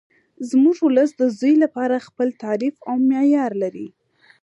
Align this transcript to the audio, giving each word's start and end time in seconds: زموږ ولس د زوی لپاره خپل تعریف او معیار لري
زموږ 0.49 0.77
ولس 0.87 1.11
د 1.19 1.23
زوی 1.37 1.55
لپاره 1.63 2.05
خپل 2.07 2.27
تعریف 2.43 2.75
او 2.89 2.95
معیار 3.09 3.51
لري 3.63 3.87